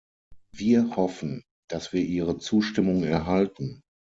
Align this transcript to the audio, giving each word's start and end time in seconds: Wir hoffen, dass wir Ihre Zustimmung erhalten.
Wir 0.51 0.95
hoffen, 0.95 1.43
dass 1.69 1.93
wir 1.93 2.01
Ihre 2.01 2.39
Zustimmung 2.39 3.03
erhalten. 3.03 3.81